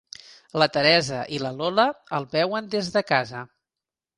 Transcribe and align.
La 0.61 0.67
Teresa 0.77 1.19
i 1.37 1.41
la 1.43 1.51
Lola 1.59 1.87
el 2.21 2.27
veuen 2.33 2.73
des 2.77 2.91
de 2.97 3.05
casa. 3.13 3.45